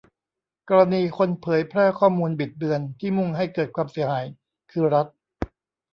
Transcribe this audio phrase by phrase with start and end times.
[0.69, 4.25] กรณีคนเผยแพร่ข้อมูลบิดเบือนที่มุ่งให้เกิดความเสียหาย
[4.71, 5.07] คือรัฐ